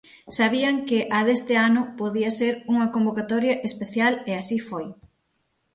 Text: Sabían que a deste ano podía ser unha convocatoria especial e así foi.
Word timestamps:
Sabían 0.37 0.75
que 0.87 0.99
a 1.17 1.19
deste 1.27 1.53
ano 1.67 1.81
podía 1.99 2.31
ser 2.39 2.53
unha 2.73 2.91
convocatoria 2.95 3.59
especial 3.69 4.13
e 4.29 4.33
así 4.41 4.57
foi. 4.69 4.85